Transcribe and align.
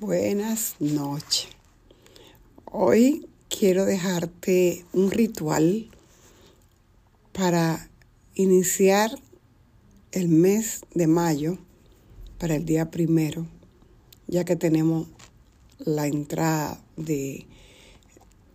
Buenas 0.00 0.76
noches. 0.78 1.48
Hoy 2.66 3.26
quiero 3.48 3.84
dejarte 3.84 4.84
un 4.92 5.10
ritual 5.10 5.90
para 7.32 7.90
iniciar 8.36 9.10
el 10.12 10.28
mes 10.28 10.82
de 10.94 11.08
mayo 11.08 11.58
para 12.38 12.54
el 12.54 12.64
día 12.64 12.92
primero, 12.92 13.48
ya 14.28 14.44
que 14.44 14.54
tenemos 14.54 15.08
la 15.80 16.06
entrada 16.06 16.80
de 16.96 17.46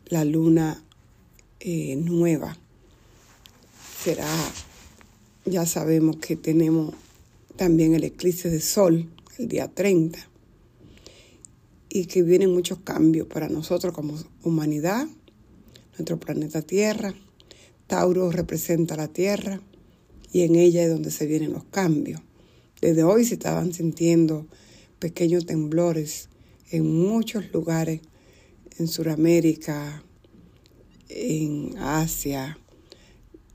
la 0.05 0.23
luna 0.23 0.81
eh, 1.59 1.97
nueva. 1.97 2.55
Será, 4.01 4.33
ya 5.43 5.65
sabemos 5.65 6.15
que 6.15 6.37
tenemos 6.37 6.95
también 7.57 7.95
el 7.95 8.05
eclipse 8.05 8.49
de 8.49 8.61
sol 8.61 9.09
el 9.37 9.49
día 9.49 9.67
30 9.67 10.29
y 11.95 12.07
que 12.07 12.23
vienen 12.23 12.51
muchos 12.51 12.79
cambios 12.79 13.27
para 13.27 13.49
nosotros 13.49 13.93
como 13.93 14.15
humanidad, 14.41 15.07
nuestro 15.91 16.19
planeta 16.19 16.63
Tierra. 16.63 17.13
Tauro 17.85 18.31
representa 18.31 18.95
la 18.95 19.09
Tierra 19.09 19.61
y 20.31 20.41
en 20.41 20.55
ella 20.55 20.81
es 20.81 20.89
donde 20.89 21.11
se 21.11 21.27
vienen 21.27 21.53
los 21.53 21.65
cambios. 21.65 22.19
Desde 22.81 23.03
hoy 23.03 23.25
se 23.25 23.35
estaban 23.35 23.73
sintiendo 23.73 24.47
pequeños 24.97 25.45
temblores 25.45 26.29
en 26.71 26.91
muchos 26.91 27.53
lugares, 27.53 28.01
en 28.79 28.87
Sudamérica, 28.87 30.03
en 31.09 31.77
Asia. 31.77 32.57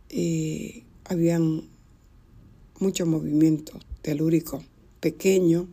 y 0.09 0.84
habían 1.07 1.69
muchos 2.79 3.09
movimientos 3.09 3.84
telúricos 4.01 4.62
pequeños 5.01 5.67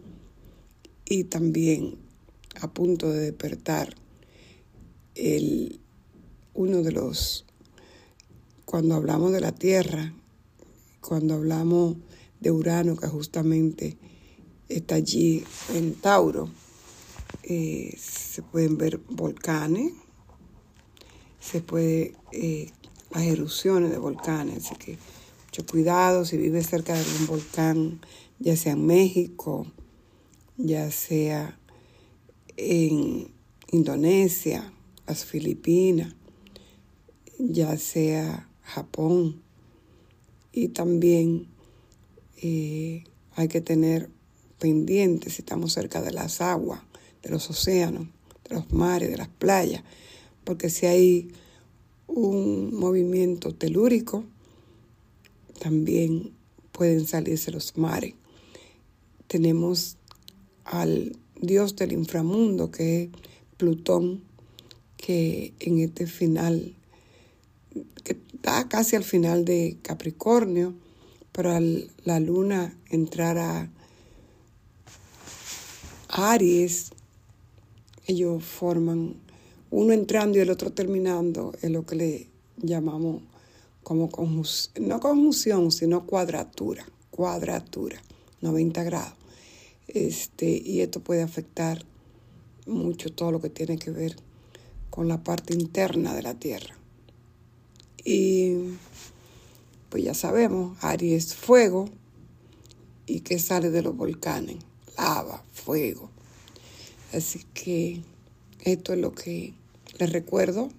y 1.07 1.25
también 1.25 2.04
a 2.61 2.67
punto 2.73 3.09
de 3.11 3.19
despertar 3.19 3.95
el, 5.15 5.79
uno 6.53 6.81
de 6.81 6.91
los, 6.91 7.45
cuando 8.65 8.95
hablamos 8.95 9.31
de 9.31 9.41
la 9.41 9.51
Tierra, 9.51 10.13
cuando 11.01 11.35
hablamos 11.35 11.97
de 12.39 12.51
Urano, 12.51 12.95
que 12.95 13.07
justamente 13.07 13.97
está 14.69 14.95
allí 14.95 15.43
en 15.73 15.93
Tauro, 15.95 16.49
eh, 17.43 17.95
se 17.97 18.41
pueden 18.41 18.77
ver 18.77 18.97
volcanes, 19.09 19.93
se 21.39 21.61
puede 21.61 22.15
eh, 22.31 22.71
las 23.11 23.23
erupciones 23.23 23.91
de 23.91 23.97
volcanes, 23.97 24.65
así 24.65 24.75
que 24.75 24.97
mucho 25.45 25.65
cuidado 25.71 26.25
si 26.25 26.37
vives 26.37 26.67
cerca 26.67 26.93
de 26.95 27.05
un 27.19 27.27
volcán, 27.27 28.01
ya 28.39 28.57
sea 28.57 28.73
en 28.73 28.85
México, 28.85 29.67
ya 30.57 30.91
sea 30.91 31.57
en 32.57 33.31
Indonesia, 33.71 34.73
las 35.07 35.25
Filipinas, 35.25 36.15
ya 37.37 37.77
sea 37.77 38.49
Japón. 38.61 39.41
Y 40.51 40.69
también 40.69 41.47
eh, 42.41 43.03
hay 43.35 43.47
que 43.47 43.61
tener 43.61 44.09
pendientes 44.59 45.33
si 45.33 45.41
estamos 45.41 45.73
cerca 45.73 46.01
de 46.01 46.11
las 46.11 46.41
aguas, 46.41 46.81
de 47.21 47.29
los 47.29 47.49
océanos, 47.49 48.07
de 48.47 48.55
los 48.55 48.71
mares, 48.71 49.09
de 49.09 49.17
las 49.17 49.27
playas, 49.27 49.83
porque 50.43 50.69
si 50.69 50.85
hay 50.85 51.31
un 52.07 52.73
movimiento 52.73 53.53
telúrico, 53.53 54.23
también 55.59 56.33
pueden 56.71 57.07
salirse 57.07 57.51
los 57.51 57.77
mares. 57.77 58.13
Tenemos 59.27 59.97
al 60.63 61.17
dios 61.41 61.75
del 61.75 61.93
inframundo, 61.93 62.71
que 62.71 63.03
es 63.03 63.09
Plutón, 63.57 64.21
que 64.97 65.53
en 65.59 65.79
este 65.79 66.07
final, 66.07 66.75
que 68.03 68.13
está 68.33 68.67
casi 68.67 68.95
al 68.95 69.03
final 69.03 69.45
de 69.45 69.77
Capricornio, 69.81 70.73
pero 71.31 71.51
al 71.51 71.89
la 72.05 72.19
luna 72.19 72.77
entrar 72.89 73.37
a 73.37 73.69
Aries, 76.09 76.91
ellos 78.07 78.43
forman 78.43 79.15
uno 79.71 79.93
entrando 79.93 80.37
y 80.37 80.41
el 80.41 80.49
otro 80.49 80.71
terminando, 80.71 81.53
es 81.61 81.71
lo 81.71 81.85
que 81.85 81.95
le 81.95 82.29
llamamos 82.57 83.21
como 83.83 84.09
conjunción, 84.09 84.87
no 84.87 84.99
conjunción, 84.99 85.71
sino 85.71 86.05
cuadratura, 86.05 86.85
cuadratura, 87.11 88.01
90 88.41 88.83
grados. 88.83 89.24
Este, 89.87 90.49
y 90.49 90.81
esto 90.81 91.01
puede 91.01 91.21
afectar 91.21 91.85
mucho 92.65 93.11
todo 93.11 93.31
lo 93.31 93.41
que 93.41 93.49
tiene 93.49 93.77
que 93.77 93.91
ver 93.91 94.15
con 94.89 95.07
la 95.07 95.23
parte 95.23 95.53
interna 95.53 96.13
de 96.13 96.23
la 96.23 96.35
Tierra. 96.35 96.75
Y 98.03 98.55
pues 99.89 100.03
ya 100.03 100.13
sabemos, 100.13 100.77
Aries 100.81 101.25
es 101.25 101.35
fuego 101.35 101.89
y 103.05 103.21
que 103.21 103.39
sale 103.39 103.69
de 103.69 103.81
los 103.81 103.95
volcanes, 103.95 104.57
lava, 104.97 105.43
fuego. 105.53 106.09
Así 107.13 107.45
que 107.53 108.01
esto 108.61 108.93
es 108.93 108.99
lo 108.99 109.13
que 109.13 109.53
les 109.99 110.11
recuerdo. 110.11 110.69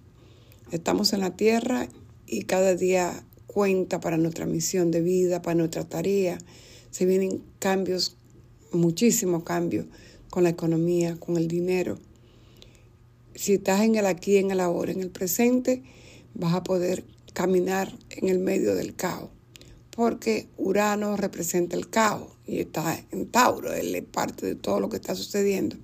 Estamos 0.70 1.12
en 1.12 1.20
la 1.20 1.36
Tierra 1.36 1.88
y 2.26 2.42
cada 2.42 2.74
día 2.74 3.24
cuenta 3.46 4.00
para 4.00 4.18
nuestra 4.18 4.46
misión 4.46 4.90
de 4.90 5.00
vida, 5.00 5.42
para 5.42 5.54
nuestra 5.54 5.84
tarea. 5.84 6.38
Se 6.90 7.06
vienen 7.06 7.42
cambios 7.58 8.16
muchísimo 8.72 9.44
cambio 9.44 9.86
con 10.30 10.42
la 10.42 10.50
economía, 10.50 11.16
con 11.18 11.36
el 11.36 11.48
dinero. 11.48 11.98
Si 13.34 13.54
estás 13.54 13.82
en 13.82 13.96
el 13.96 14.06
aquí, 14.06 14.36
en 14.36 14.50
el 14.50 14.60
ahora, 14.60 14.92
en 14.92 15.00
el 15.00 15.10
presente, 15.10 15.82
vas 16.34 16.54
a 16.54 16.62
poder 16.62 17.04
caminar 17.32 17.92
en 18.10 18.28
el 18.28 18.38
medio 18.38 18.74
del 18.74 18.94
caos, 18.94 19.30
porque 19.90 20.48
Urano 20.56 21.16
representa 21.16 21.76
el 21.76 21.90
caos 21.90 22.32
y 22.46 22.60
está 22.60 23.02
en 23.10 23.26
Tauro, 23.26 23.72
él 23.72 23.94
es 23.94 24.04
parte 24.04 24.46
de 24.46 24.54
todo 24.54 24.80
lo 24.80 24.88
que 24.88 24.96
está 24.96 25.14
sucediendo. 25.14 25.76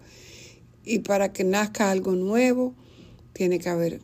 Y 0.84 1.00
para 1.00 1.32
que 1.32 1.44
nazca 1.44 1.90
algo 1.90 2.12
nuevo, 2.12 2.74
tiene 3.32 3.58
que 3.58 3.68
haber, 3.68 4.00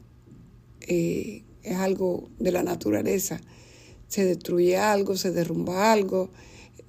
eh, 0.82 1.44
es 1.62 1.76
algo 1.76 2.28
de 2.38 2.52
la 2.52 2.62
naturaleza. 2.62 3.40
Se 4.08 4.24
destruye 4.24 4.76
algo, 4.76 5.16
se 5.16 5.32
derrumba 5.32 5.92
algo, 5.92 6.30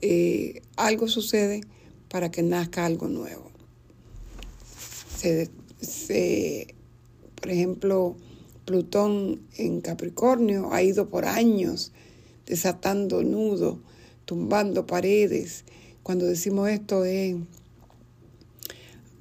eh, 0.01 0.61
algo 0.77 1.07
sucede 1.07 1.61
para 2.09 2.31
que 2.31 2.43
nazca 2.43 2.85
algo 2.85 3.07
nuevo. 3.07 3.49
por 7.35 7.49
ejemplo, 7.49 8.15
Plutón 8.65 9.41
en 9.57 9.81
Capricornio 9.81 10.71
ha 10.73 10.83
ido 10.83 11.09
por 11.09 11.25
años 11.25 11.91
desatando 12.45 13.23
nudos, 13.23 13.77
tumbando 14.25 14.85
paredes. 14.85 15.63
Cuando 16.03 16.25
decimos 16.25 16.69
esto 16.69 17.05
es 17.05 17.35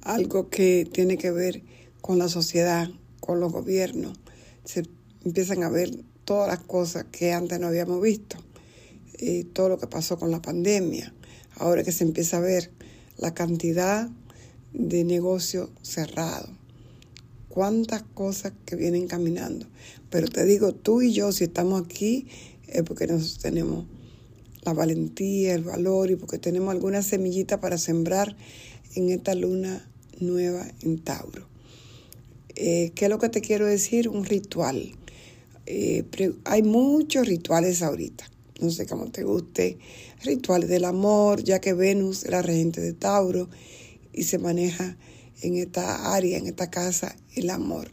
algo 0.01 0.49
que 0.49 0.87
tiene 0.91 1.17
que 1.17 1.31
ver 1.31 1.63
con 2.01 2.17
la 2.17 2.29
sociedad, 2.29 2.89
con 3.19 3.39
los 3.39 3.51
gobiernos. 3.51 4.19
Se 4.65 4.83
empiezan 5.23 5.63
a 5.63 5.69
ver 5.69 5.91
todas 6.25 6.47
las 6.47 6.59
cosas 6.59 7.05
que 7.11 7.33
antes 7.33 7.59
no 7.59 7.67
habíamos 7.67 8.01
visto, 8.01 8.37
eh, 9.17 9.45
todo 9.53 9.69
lo 9.69 9.79
que 9.79 9.87
pasó 9.87 10.17
con 10.19 10.31
la 10.31 10.41
pandemia, 10.41 11.13
ahora 11.55 11.83
que 11.83 11.91
se 11.91 12.03
empieza 12.03 12.37
a 12.37 12.41
ver 12.41 12.71
la 13.19 13.33
cantidad 13.33 14.09
de 14.73 15.03
negocio 15.03 15.69
cerrado. 15.81 16.49
Cuántas 17.49 18.03
cosas 18.03 18.53
que 18.65 18.75
vienen 18.75 19.07
caminando. 19.07 19.67
Pero 20.09 20.27
te 20.27 20.45
digo, 20.45 20.73
tú 20.73 21.01
y 21.01 21.11
yo, 21.11 21.31
si 21.31 21.45
estamos 21.45 21.83
aquí, 21.83 22.27
es 22.67 22.83
porque 22.83 23.07
nosotros 23.07 23.39
tenemos 23.39 23.85
la 24.61 24.73
valentía, 24.73 25.53
el 25.53 25.63
valor 25.63 26.11
y 26.11 26.15
porque 26.15 26.37
tenemos 26.37 26.71
alguna 26.71 27.01
semillita 27.01 27.59
para 27.59 27.77
sembrar 27.77 28.35
en 28.95 29.09
esta 29.09 29.35
luna 29.35 29.89
nueva 30.19 30.65
en 30.81 30.99
Tauro. 30.99 31.47
Eh, 32.55 32.91
¿Qué 32.95 33.05
es 33.05 33.09
lo 33.09 33.19
que 33.19 33.29
te 33.29 33.41
quiero 33.41 33.65
decir? 33.65 34.09
Un 34.09 34.25
ritual. 34.25 34.91
Eh, 35.65 36.03
hay 36.45 36.63
muchos 36.63 37.27
rituales 37.27 37.81
ahorita 37.81 38.29
no 38.59 38.69
sé 38.71 38.85
cómo 38.85 39.11
te 39.11 39.23
guste, 39.23 39.77
rituales 40.23 40.69
del 40.69 40.85
amor, 40.85 41.43
ya 41.43 41.59
que 41.59 41.73
Venus 41.73 42.23
es 42.23 42.31
la 42.31 42.41
regente 42.41 42.81
de 42.81 42.93
Tauro 42.93 43.49
y 44.13 44.23
se 44.23 44.37
maneja 44.37 44.97
en 45.41 45.55
esta 45.55 46.13
área, 46.13 46.37
en 46.37 46.47
esta 46.47 46.69
casa, 46.69 47.15
el 47.35 47.49
amor. 47.49 47.91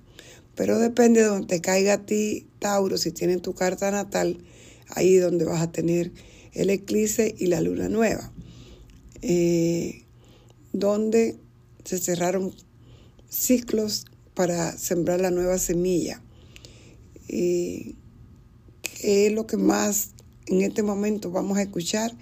Pero 0.54 0.78
depende 0.78 1.20
de 1.20 1.26
donde 1.26 1.46
te 1.46 1.60
caiga 1.60 1.94
a 1.94 2.06
ti, 2.06 2.46
Tauro, 2.58 2.98
si 2.98 3.12
tienes 3.12 3.42
tu 3.42 3.54
carta 3.54 3.90
natal, 3.90 4.38
ahí 4.88 5.16
donde 5.16 5.44
vas 5.44 5.60
a 5.60 5.70
tener 5.70 6.12
el 6.52 6.70
eclipse 6.70 7.34
y 7.38 7.46
la 7.46 7.60
luna 7.60 7.88
nueva, 7.88 8.32
eh, 9.22 10.04
donde 10.72 11.36
se 11.84 11.98
cerraron 11.98 12.54
ciclos 13.28 14.06
para 14.34 14.76
sembrar 14.76 15.20
la 15.20 15.30
nueva 15.30 15.58
semilla. 15.58 16.22
Y 17.28 17.96
¿Qué 19.00 19.26
es 19.26 19.32
lo 19.32 19.46
que 19.46 19.56
más 19.56 20.10
en 20.46 20.62
este 20.62 20.82
momento 20.82 21.30
vamos 21.30 21.58
a 21.58 21.62
escuchar 21.62 22.16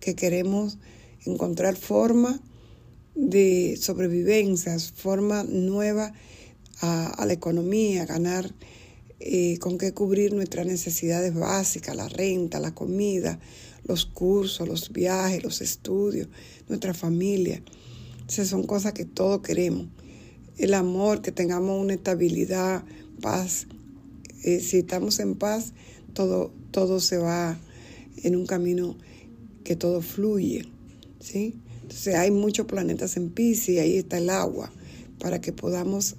que 0.00 0.14
queremos 0.14 0.78
encontrar 1.24 1.76
forma 1.76 2.40
de 3.14 3.78
sobrevivencia, 3.80 4.78
forma 4.78 5.44
nueva 5.44 6.12
a, 6.80 7.24
la 7.26 7.32
economía, 7.32 8.04
ganar 8.04 8.52
eh, 9.20 9.58
con 9.58 9.78
qué 9.78 9.94
cubrir 9.94 10.34
nuestras 10.34 10.66
necesidades 10.66 11.34
básicas, 11.34 11.96
la 11.96 12.08
renta, 12.08 12.60
la 12.60 12.74
comida, 12.74 13.38
los 13.84 14.04
cursos, 14.06 14.68
los 14.68 14.92
viajes, 14.92 15.42
los 15.42 15.60
estudios, 15.60 16.28
nuestra 16.68 16.94
familia. 16.94 17.62
Esas 18.28 18.48
son 18.48 18.64
cosas 18.64 18.92
que 18.92 19.04
todos 19.04 19.40
queremos. 19.40 19.86
El 20.56 20.74
amor, 20.74 21.22
que 21.22 21.32
tengamos 21.32 21.80
una 21.80 21.94
estabilidad, 21.94 22.84
paz. 23.20 23.66
Eh, 24.42 24.60
si 24.60 24.78
estamos 24.78 25.18
en 25.20 25.34
paz, 25.34 25.72
todo, 26.12 26.52
todo 26.70 27.00
se 27.00 27.18
va 27.18 27.58
en 28.24 28.34
un 28.34 28.46
camino 28.46 28.96
que 29.62 29.76
todo 29.76 30.02
fluye. 30.02 30.66
¿sí? 31.20 31.54
Entonces 31.82 32.14
hay 32.16 32.30
muchos 32.30 32.66
planetas 32.66 33.16
en 33.16 33.30
Pisces 33.30 33.68
y 33.68 33.78
ahí 33.78 33.96
está 33.98 34.18
el 34.18 34.30
agua 34.30 34.72
para 35.20 35.40
que 35.40 35.52
podamos 35.52 36.16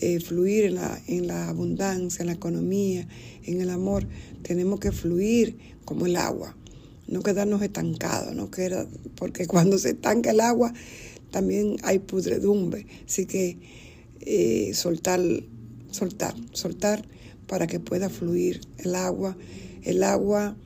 eh, 0.00 0.20
fluir 0.20 0.64
en 0.66 0.74
la, 0.74 1.00
en 1.06 1.26
la 1.26 1.48
abundancia, 1.48 2.22
en 2.22 2.26
la 2.26 2.34
economía, 2.34 3.08
en 3.44 3.60
el 3.60 3.70
amor. 3.70 4.06
Tenemos 4.42 4.78
que 4.80 4.92
fluir 4.92 5.56
como 5.84 6.06
el 6.06 6.16
agua, 6.16 6.56
no 7.06 7.22
quedarnos 7.22 7.62
estancados, 7.62 8.34
no 8.34 8.50
porque 9.14 9.46
cuando 9.48 9.78
se 9.78 9.90
estanca 9.90 10.32
el 10.32 10.40
agua 10.40 10.74
también 11.30 11.76
hay 11.82 12.00
pudredumbre. 12.00 12.86
Así 13.06 13.26
que 13.26 13.58
eh, 14.20 14.72
soltar, 14.74 15.20
soltar, 15.90 16.34
soltar 16.52 17.06
para 17.46 17.66
que 17.66 17.80
pueda 17.80 18.08
fluir 18.08 18.60
el 18.78 18.94
agua. 18.94 19.36
El 19.82 20.02
agua 20.02 20.56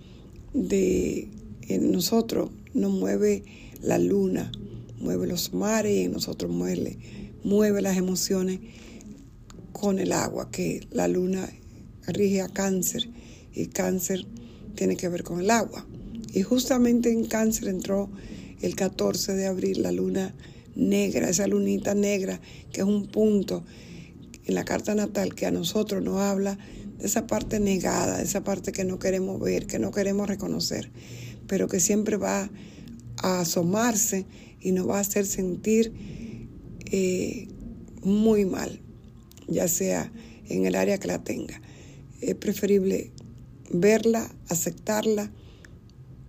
de 0.53 1.29
en 1.69 1.93
nosotros 1.93 2.51
nos 2.75 2.93
mueve 2.93 3.45
la 3.83 3.99
luna, 3.99 4.51
mueve 4.99 5.27
los 5.27 5.55
mares 5.55 5.93
y 5.93 6.01
en 6.03 6.13
nosotros 6.13 6.51
mueve, 6.51 6.99
mueve 7.45 7.81
las 7.83 7.97
emociones 7.97 8.61
con 9.73 9.99
el 9.99 10.13
agua, 10.13 10.51
que 10.51 10.87
la 10.91 11.09
luna 11.09 11.49
rige 12.07 12.43
a 12.43 12.49
cáncer 12.49 13.09
y 13.55 13.67
cáncer 13.67 14.27
tiene 14.75 14.97
que 14.97 15.09
ver 15.09 15.23
con 15.23 15.41
el 15.41 15.51
agua. 15.51 15.87
Y 16.33 16.43
justamente 16.43 17.11
en 17.11 17.25
cáncer 17.25 17.69
entró 17.69 18.11
el 18.61 18.77
14 18.77 19.35
de 19.35 19.47
abril 19.47 19.83
la 19.83 19.93
luna 19.93 20.35
negra, 20.75 21.29
esa 21.29 21.47
lunita 21.47 21.95
negra, 21.95 22.41
que 22.73 22.83
es 22.83 22.87
un 22.87 23.07
punto 23.07 23.65
en 24.45 24.55
la 24.55 24.65
carta 24.65 24.95
natal 24.95 25.35
que 25.35 25.47
a 25.47 25.51
nosotros 25.51 26.03
nos 26.03 26.19
habla 26.19 26.59
esa 27.03 27.27
parte 27.27 27.61
negada, 27.61 28.23
esa 28.23 28.43
parte 28.45 28.73
que 28.73 28.85
no 28.85 28.99
queremos 28.99 29.41
ver, 29.41 29.67
que 29.67 29.79
no 29.79 29.91
queremos 29.91 30.29
reconocer, 30.29 30.91
pero 31.47 31.69
que 31.69 31.81
siempre 31.81 32.17
va 32.17 32.51
a 33.23 33.41
asomarse 33.41 34.27
y 34.61 34.73
nos 34.73 34.89
va 34.89 34.99
a 34.99 35.01
hacer 35.01 35.27
sentir 35.27 35.93
eh, 36.87 37.49
muy 38.03 38.45
mal, 38.45 38.81
ya 39.49 39.69
sea 39.69 40.13
en 40.49 40.67
el 40.67 40.75
área 40.75 40.99
que 40.99 41.09
la 41.09 41.23
tenga. 41.23 41.61
Es 42.21 42.35
preferible 42.35 43.13
verla, 43.73 44.31
aceptarla 44.49 45.31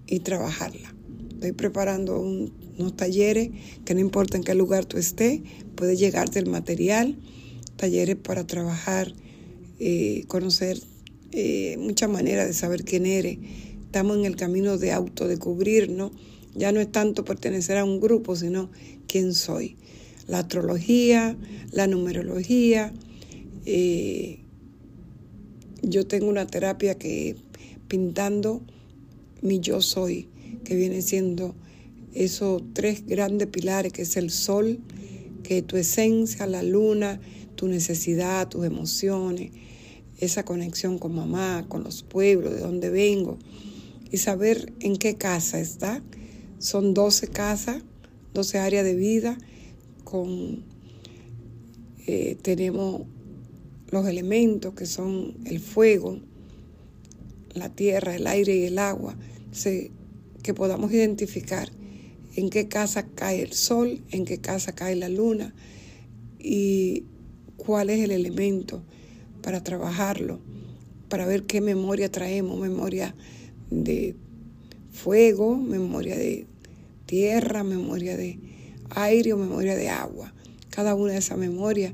y 0.08 0.20
trabajarla. 0.20 0.94
Estoy 1.34 1.54
preparando 1.54 2.20
unos 2.20 2.96
talleres 2.96 3.50
que 3.84 3.94
no 3.96 4.00
importa 4.00 4.38
en 4.38 4.44
qué 4.44 4.54
lugar 4.54 4.86
tú 4.86 4.98
estés, 4.98 5.42
puede 5.76 5.98
llegarte 5.98 6.40
el 6.40 6.48
material, 6.48 7.18
talleres 7.78 8.16
para 8.16 8.46
trabajar, 8.46 9.14
eh, 9.84 10.26
conocer 10.28 10.80
eh, 11.32 11.76
muchas 11.80 12.10
maneras 12.10 12.48
de 12.48 12.54
saber 12.54 12.84
quién 12.84 13.06
eres. 13.06 13.40
Estamos 13.86 14.18
en 14.18 14.26
el 14.26 14.36
camino 14.36 14.78
de 14.78 14.92
autodescubrirnos 14.92 16.12
ya 16.54 16.72
no 16.72 16.82
es 16.82 16.92
tanto 16.92 17.24
pertenecer 17.24 17.78
a 17.78 17.86
un 17.86 18.00
grupo, 18.00 18.36
sino 18.36 18.70
quién 19.08 19.34
soy. 19.34 19.78
La 20.28 20.40
astrología, 20.40 21.38
la 21.72 21.88
numerología. 21.88 22.94
Eh, 23.66 24.40
yo 25.82 26.06
tengo 26.08 26.28
una 26.28 26.46
terapia 26.48 26.96
que 26.96 27.36
pintando 27.88 28.62
mi 29.42 29.60
yo 29.60 29.82
soy, 29.82 30.28
que 30.64 30.76
viene 30.76 31.02
siendo 31.02 31.56
esos 32.14 32.62
tres 32.74 33.06
grandes 33.08 33.48
pilares, 33.48 33.94
que 33.94 34.02
es 34.04 34.18
el 34.18 34.30
sol, 34.30 34.80
que 35.44 35.60
es 35.60 35.68
tu 35.68 35.78
esencia, 35.78 36.46
la 36.48 36.64
luna, 36.64 37.20
tu 37.56 37.68
necesidad, 37.68 38.50
tus 38.50 38.66
emociones, 38.66 39.52
esa 40.22 40.46
conexión 40.46 41.00
con 41.00 41.16
mamá, 41.16 41.66
con 41.68 41.84
los 41.84 42.04
pueblos, 42.04 42.54
de 42.54 42.62
donde 42.62 42.90
vengo, 42.90 43.38
y 44.12 44.18
saber 44.18 44.72
en 44.80 44.96
qué 44.96 45.16
casa 45.16 45.60
está. 45.60 46.02
Son 46.60 46.94
12 46.94 47.28
casas, 47.28 47.84
12 48.34 48.60
áreas 48.60 48.86
de 48.86 48.96
vida, 48.96 49.38
con, 50.04 50.64
eh, 52.06 52.38
tenemos 52.42 53.02
los 53.90 54.08
elementos 54.08 54.76
que 54.76 54.86
son 54.86 55.36
el 55.46 55.60
fuego, 55.60 56.20
la 57.54 57.70
tierra, 57.70 58.16
el 58.16 58.28
aire 58.28 58.56
y 58.56 58.64
el 58.66 58.78
agua, 58.78 59.18
que 60.44 60.54
podamos 60.54 60.94
identificar 60.94 61.70
en 62.36 62.50
qué 62.50 62.68
casa 62.68 63.08
cae 63.08 63.42
el 63.42 63.54
sol, 63.54 64.02
en 64.12 64.26
qué 64.26 64.40
casa 64.40 64.74
cae 64.74 64.96
la 64.96 65.10
luna 65.10 65.54
y 66.40 67.06
cuál 67.58 67.90
es 67.90 68.00
el 68.04 68.12
elemento 68.12 68.84
para 69.42 69.64
trabajarlo, 69.64 70.40
para 71.10 71.26
ver 71.26 71.44
qué 71.44 71.62
memoria 71.62 72.12
traemos, 72.12 72.60
memoria 72.60 73.16
de 73.70 74.16
fuego, 74.92 75.58
memoria 75.58 76.18
de 76.18 76.46
tierra, 77.06 77.64
memoria 77.64 78.16
de 78.16 78.40
aire 78.90 79.34
o 79.34 79.38
memoria 79.38 79.76
de 79.76 79.90
agua. 79.90 80.34
Cada 80.70 80.96
una 80.96 81.14
de 81.14 81.20
esas 81.20 81.38
memorias 81.38 81.94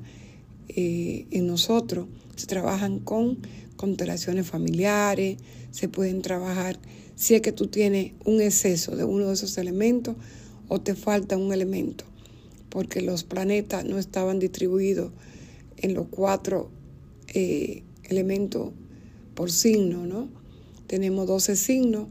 eh, 0.70 1.26
en 1.32 1.48
nosotros 1.48 2.08
se 2.36 2.46
trabajan 2.46 3.00
con 3.00 3.40
constelaciones 3.76 4.48
familiares, 4.48 5.38
se 5.72 5.88
pueden 5.88 6.22
trabajar 6.22 6.80
si 7.16 7.34
es 7.36 7.42
que 7.42 7.52
tú 7.52 7.68
tienes 7.68 8.14
un 8.26 8.42
exceso 8.42 8.96
de 8.96 9.04
uno 9.04 9.28
de 9.28 9.34
esos 9.34 9.58
elementos 9.58 10.16
o 10.68 10.82
te 10.82 10.94
falta 10.94 11.38
un 11.38 11.52
elemento, 11.52 12.04
porque 12.70 13.02
los 13.02 13.24
planetas 13.24 13.86
no 13.86 13.98
estaban 13.98 14.40
distribuidos 14.40 15.12
en 15.78 15.94
los 15.94 16.08
cuatro 16.10 16.70
eh, 17.34 17.84
elementos 18.04 18.72
por 19.36 19.52
signo, 19.52 20.06
¿no? 20.06 20.30
Tenemos 20.88 21.28
12 21.28 21.56
signos, 21.56 22.08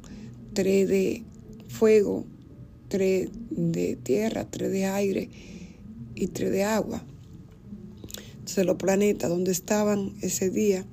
tres 0.52 0.88
de 0.88 1.22
fuego, 1.68 2.24
tres 2.88 3.28
de 3.50 3.96
tierra, 3.96 4.48
tres 4.50 4.70
de 4.70 4.86
aire 4.86 5.28
y 6.14 6.28
tres 6.28 6.50
de 6.50 6.64
agua. 6.64 7.04
Entonces 8.38 8.64
los 8.64 8.76
planetas 8.76 9.28
donde 9.28 9.52
estaban 9.52 10.14
ese 10.20 10.50
día 10.50 10.86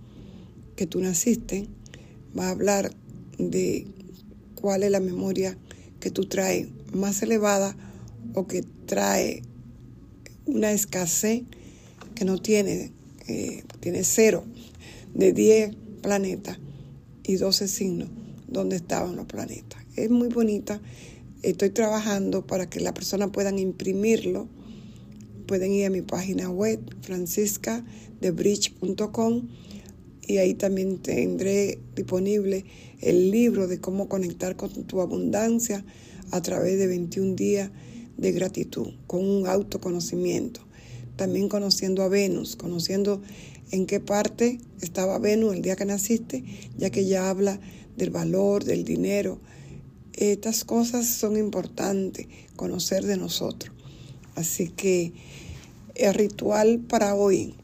que 0.76 0.88
tú 0.88 1.00
naciste, 1.00 1.68
va 2.38 2.48
a 2.48 2.52
hablar 2.52 2.92
de 3.38 3.86
cuál 4.56 4.84
es 4.84 4.92
la 4.92 5.00
memoria 5.00 5.58
que 6.00 6.10
tú 6.10 6.26
traes 6.26 6.68
más 6.94 7.22
elevada 7.22 7.76
o 8.34 8.48
que 8.48 8.64
trae 8.86 9.44
una 10.46 10.72
escasez 10.72 11.44
que 12.16 12.26
no 12.26 12.38
tiene, 12.40 12.92
eh, 13.28 13.64
tiene 13.84 14.04
cero 14.04 14.44
de 15.14 15.34
10 15.34 15.76
planetas 16.02 16.58
y 17.24 17.36
12 17.36 17.68
signos 17.68 18.10
donde 18.48 18.78
estaban 18.78 19.16
los 19.16 19.26
planetas. 19.26 19.84
Es 19.96 20.10
muy 20.10 20.30
bonita 20.30 20.82
Estoy 21.44 21.70
trabajando 21.72 22.48
para 22.48 22.70
que 22.70 22.80
la 22.80 22.94
persona 22.94 23.30
puedan 23.30 23.60
imprimirlo. 23.60 24.48
Pueden 25.46 25.74
ir 25.74 25.88
a 25.88 25.90
mi 25.90 26.02
página 26.02 26.50
web, 26.50 26.80
franciscadebridge.com, 27.02 29.50
y 30.26 30.38
ahí 30.38 30.54
también 30.54 31.00
tendré 31.00 31.80
disponible 31.98 32.64
el 33.02 33.30
libro 33.30 33.68
de 33.68 33.82
cómo 33.82 34.08
conectar 34.08 34.56
con 34.56 34.86
tu 34.86 35.02
abundancia 35.02 35.84
a 36.32 36.42
través 36.42 36.80
de 36.80 36.88
21 36.88 37.36
días 37.36 37.72
de 38.16 38.32
gratitud, 38.32 38.94
con 39.06 39.28
un 39.28 39.46
autoconocimiento. 39.46 40.62
También 41.16 41.50
conociendo 41.50 42.04
a 42.04 42.08
Venus, 42.08 42.56
conociendo 42.56 43.22
en 43.72 43.86
qué 43.86 44.00
parte 44.00 44.60
estaba 44.82 45.20
Venus 45.20 45.56
el 45.56 45.62
día 45.62 45.76
que 45.76 45.86
naciste, 45.86 46.44
ya 46.78 46.90
que 46.90 47.06
ya 47.06 47.30
habla 47.30 47.60
del 47.98 48.10
valor, 48.10 48.64
del 48.64 48.84
dinero, 48.84 49.40
estas 50.14 50.64
cosas 50.64 51.08
son 51.08 51.38
importantes 51.38 52.28
conocer 52.56 53.06
de 53.06 53.18
nosotros. 53.18 53.74
Así 54.36 54.70
que 54.70 55.14
el 55.96 56.14
ritual 56.14 56.80
para 56.80 57.16
hoy, 57.16 57.56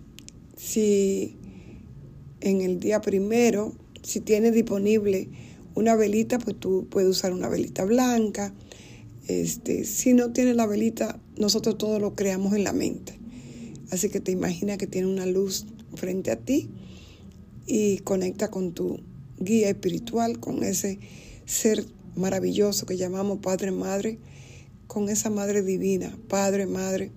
si 0.58 1.36
en 2.41 2.62
el 2.62 2.79
día 2.79 3.01
primero, 3.01 3.74
si 4.03 4.20
tienes 4.20 4.53
disponible 4.53 5.29
una 5.75 5.96
velita, 5.96 6.39
pues 6.39 6.60
tú 6.60 6.88
puedes 6.89 7.10
usar 7.10 7.34
una 7.34 7.50
velita 7.50 7.86
blanca. 7.86 8.53
Este, 9.27 9.86
si 9.86 10.13
no 10.13 10.32
tienes 10.32 10.56
la 10.56 10.65
velita, 10.65 11.20
nosotros 11.38 11.77
todo 11.77 12.00
lo 12.00 12.15
creamos 12.15 12.53
en 12.53 12.63
la 12.63 12.74
mente. 12.74 13.19
Así 13.91 14.10
que 14.10 14.19
te 14.19 14.31
imaginas 14.31 14.77
que 14.77 14.88
tiene 14.88 15.08
una 15.08 15.25
luz 15.25 15.65
frente 15.96 16.31
a 16.31 16.36
ti 16.36 16.69
y 17.65 18.00
conecta 18.00 18.50
con 18.50 18.74
tu 18.74 19.00
guía 19.39 19.69
espiritual, 19.69 20.39
con 20.39 20.63
ese 20.63 21.00
ser 21.46 21.86
maravilloso 22.15 22.86
que 22.86 22.98
llamamos 22.98 23.39
Padre 23.39 23.72
Madre, 23.72 24.19
con 24.88 25.10
esa 25.10 25.29
Madre 25.29 25.63
Divina, 25.63 26.17
Padre, 26.27 26.65
Madre, 26.65 27.12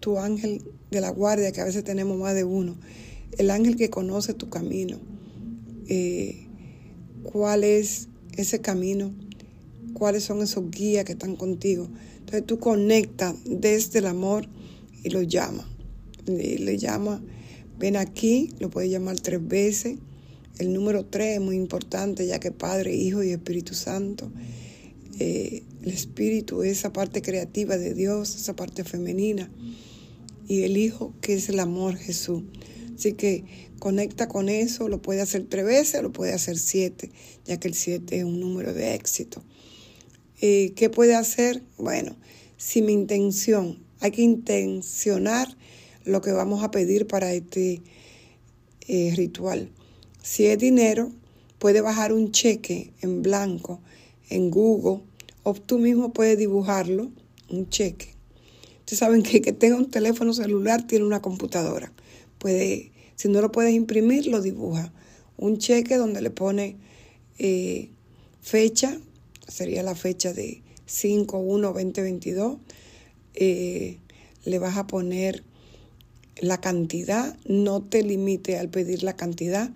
tu 0.00 0.18
ángel 0.18 0.62
de 0.90 1.00
la 1.00 1.10
guardia, 1.10 1.52
que 1.52 1.60
a 1.60 1.64
veces 1.64 1.84
tenemos 1.84 2.18
más 2.18 2.34
de 2.34 2.44
uno, 2.44 2.76
el 3.38 3.50
ángel 3.50 3.76
que 3.76 3.90
conoce 3.90 4.34
tu 4.34 4.48
camino, 4.48 4.98
eh, 5.88 6.46
cuál 7.22 7.64
es 7.64 8.08
ese 8.36 8.60
camino, 8.60 9.12
cuáles 9.92 10.24
son 10.24 10.42
esos 10.42 10.70
guías 10.70 11.04
que 11.04 11.12
están 11.12 11.36
contigo. 11.36 11.88
Entonces 12.18 12.44
tú 12.46 12.58
conectas 12.58 13.34
desde 13.44 14.00
el 14.00 14.06
amor 14.06 14.46
y 15.02 15.10
lo 15.10 15.22
llamas. 15.22 15.73
Le, 16.26 16.78
llama, 16.78 17.22
ven 17.78 17.96
aquí, 17.96 18.50
lo 18.58 18.70
puedes 18.70 18.90
llamar 18.90 19.18
tres 19.20 19.46
veces. 19.46 19.98
El 20.58 20.72
número 20.72 21.04
tres 21.04 21.36
es 21.36 21.40
muy 21.40 21.56
importante, 21.56 22.26
ya 22.26 22.38
que 22.38 22.52
Padre, 22.52 22.94
Hijo 22.94 23.22
y 23.22 23.30
Espíritu 23.30 23.74
Santo. 23.74 24.30
Eh, 25.18 25.62
el 25.82 25.90
Espíritu, 25.90 26.62
esa 26.62 26.92
parte 26.92 27.22
creativa 27.22 27.76
de 27.76 27.94
Dios, 27.94 28.36
esa 28.36 28.56
parte 28.56 28.84
femenina. 28.84 29.50
Y 30.48 30.62
el 30.62 30.76
Hijo, 30.76 31.14
que 31.20 31.34
es 31.34 31.48
el 31.48 31.60
amor, 31.60 31.96
Jesús. 31.96 32.42
Así 32.94 33.14
que 33.14 33.44
conecta 33.78 34.28
con 34.28 34.48
eso, 34.48 34.88
lo 34.88 35.02
puede 35.02 35.20
hacer 35.20 35.46
tres 35.48 35.64
veces, 35.64 36.02
lo 36.02 36.12
puede 36.12 36.32
hacer 36.32 36.58
siete, 36.58 37.10
ya 37.44 37.58
que 37.58 37.68
el 37.68 37.74
siete 37.74 38.18
es 38.18 38.24
un 38.24 38.40
número 38.40 38.72
de 38.72 38.94
éxito. 38.94 39.42
Eh, 40.40 40.72
¿Qué 40.76 40.90
puede 40.90 41.14
hacer? 41.14 41.62
Bueno, 41.76 42.16
si 42.56 42.82
mi 42.82 42.92
intención, 42.92 43.82
hay 44.00 44.10
que 44.10 44.22
intencionar 44.22 45.56
lo 46.04 46.20
que 46.20 46.32
vamos 46.32 46.62
a 46.62 46.70
pedir 46.70 47.06
para 47.06 47.32
este 47.32 47.82
eh, 48.86 49.12
ritual. 49.16 49.70
Si 50.22 50.46
es 50.46 50.58
dinero, 50.58 51.10
puede 51.58 51.80
bajar 51.80 52.12
un 52.12 52.32
cheque 52.32 52.92
en 53.00 53.22
blanco 53.22 53.80
en 54.28 54.50
Google 54.50 55.02
o 55.42 55.54
tú 55.54 55.78
mismo 55.78 56.12
puedes 56.12 56.38
dibujarlo, 56.38 57.10
un 57.50 57.68
cheque. 57.68 58.14
Ustedes 58.80 58.98
saben 58.98 59.22
que 59.22 59.40
que 59.40 59.52
tenga 59.52 59.76
un 59.76 59.90
teléfono 59.90 60.32
celular 60.32 60.86
tiene 60.86 61.04
una 61.04 61.22
computadora. 61.22 61.92
Puede, 62.38 62.92
si 63.16 63.28
no 63.28 63.40
lo 63.40 63.52
puedes 63.52 63.74
imprimir, 63.74 64.26
lo 64.26 64.40
dibuja. 64.40 64.92
Un 65.36 65.58
cheque 65.58 65.96
donde 65.96 66.20
le 66.20 66.30
pone 66.30 66.76
eh, 67.38 67.90
fecha, 68.40 68.98
sería 69.48 69.82
la 69.82 69.94
fecha 69.94 70.32
de 70.32 70.62
5-1-2022. 70.86 72.58
Eh, 73.34 73.98
le 74.44 74.58
vas 74.58 74.76
a 74.76 74.86
poner 74.86 75.42
la 76.40 76.60
cantidad, 76.60 77.36
no 77.46 77.82
te 77.82 78.02
limite 78.02 78.58
al 78.58 78.68
pedir 78.68 79.02
la 79.02 79.16
cantidad, 79.16 79.70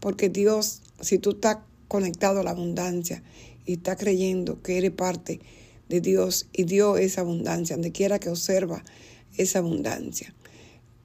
porque 0.00 0.28
Dios, 0.28 0.82
si 1.00 1.18
tú 1.18 1.30
estás 1.30 1.58
conectado 1.88 2.40
a 2.40 2.42
la 2.42 2.50
abundancia 2.50 3.22
y 3.66 3.74
estás 3.74 3.96
creyendo 3.96 4.62
que 4.62 4.78
eres 4.78 4.92
parte 4.92 5.40
de 5.88 6.00
Dios 6.00 6.46
y 6.52 6.64
Dios 6.64 6.98
es 7.00 7.18
abundancia, 7.18 7.76
donde 7.76 7.92
quiera 7.92 8.18
que 8.18 8.28
observa 8.28 8.84
esa 9.36 9.58
abundancia. 9.58 10.34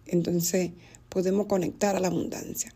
Entonces 0.06 0.72
podemos 1.10 1.48
conectar 1.48 1.96
a 1.96 2.00
la 2.00 2.08
abundancia. 2.08 2.74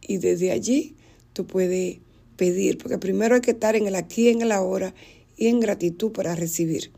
Y 0.00 0.18
desde 0.18 0.50
allí 0.52 0.96
tú 1.32 1.46
puedes 1.46 1.98
pedir, 2.36 2.78
porque 2.78 2.98
primero 2.98 3.34
hay 3.34 3.40
que 3.40 3.50
estar 3.52 3.76
en 3.76 3.86
el 3.86 3.94
aquí, 3.94 4.28
en 4.28 4.42
el 4.42 4.52
ahora 4.52 4.94
y 5.36 5.48
en 5.48 5.60
gratitud 5.60 6.12
para 6.12 6.34
recibir. 6.34 6.90